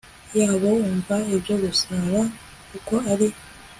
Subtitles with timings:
[0.39, 2.19] yabo umva ibyo bagusaba,
[2.71, 3.27] kuko ari